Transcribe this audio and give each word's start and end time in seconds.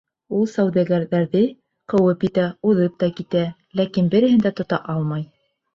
Ул 0.35 0.45
сауҙагәрҙәрҙе 0.53 1.43
ҡыуып 1.95 2.27
етә, 2.29 2.49
уҙып 2.71 2.99
та 3.05 3.13
китә, 3.21 3.47
ләкин 3.83 4.13
береһен 4.17 4.45
дә 4.49 4.59
тота 4.63 4.87
алмай. 4.99 5.31